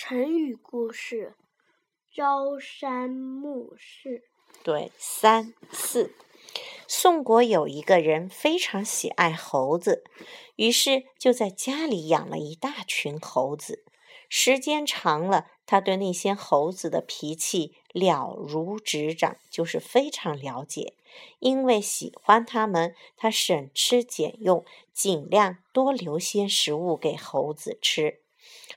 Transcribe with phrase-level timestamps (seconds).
[0.00, 1.34] 成语故事：
[2.14, 4.22] 朝三暮四。
[4.62, 6.14] 对，三四。
[6.86, 10.04] 宋国有一个人非常喜爱猴子，
[10.54, 13.84] 于是就在家里养了一大群猴子。
[14.28, 20.94] 时间长了，他对那些猴子的脾气了如指掌，就是非常了解。
[21.40, 28.20] 因为喜欢它们，他省吃俭用，尽量多留些食物给猴子吃。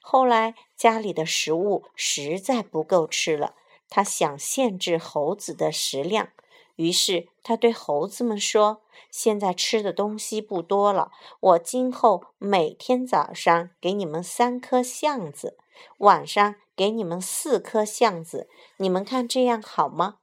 [0.02, 3.56] 后来家里的食物实在不够吃了，
[3.89, 6.29] 他想限制猴子的食量。
[6.78, 8.82] 于是他对猴子们说
[9.12, 15.57] ：“现在吃的东西不多了，我今后每天早上给你们三颗橡子，
[15.98, 20.20] 晚上给你们四颗橡子，你们看这样好吗？”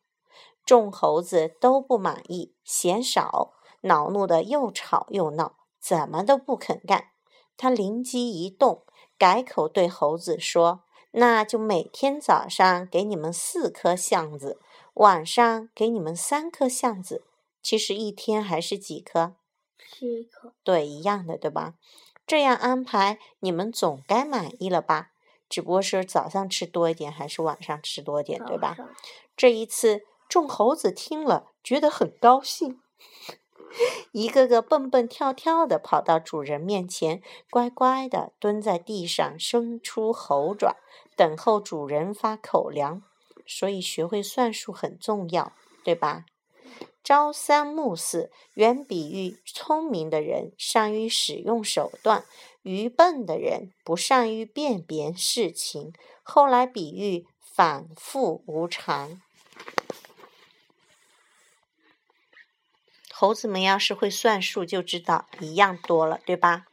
[0.65, 7.11] 众猴子都不满意，嫌少，恼怒的又吵又闹，怎么都不肯干。
[7.59, 8.85] 他灵机一动，
[9.19, 14.59] 改口对猴子说：“那就每天早上给你们四颗橡子。”
[14.95, 17.23] 晚上给你们三颗橡子，
[17.63, 19.37] 其实一天还是几颗？
[19.79, 20.53] 七颗。
[20.65, 21.75] 对，一样的，对吧？
[22.27, 25.13] 这样安排，你们总该满意了吧？
[25.49, 28.77] 只不过是早上吃多一点，还是晚上吃多点，对吧？
[29.37, 32.81] 这一次，众猴子听了，觉得很高兴，
[34.13, 40.77] 一个个蹦蹦跳跳的跑到主人面前，乖乖的蹲在地上，伸出猴爪，
[41.17, 43.03] 等候主人发口粮。
[43.47, 45.53] 所以学会算术很重要，
[45.83, 46.27] 对吧？
[47.03, 52.25] 朝三暮四原比喻聪明的人善于使用手段，
[52.63, 55.95] 愚笨的人不善于辨别事情。
[56.23, 59.23] 后来比喻反复无常。
[63.21, 66.68] 猴子们要是会算数，就知道一样多了，对吧？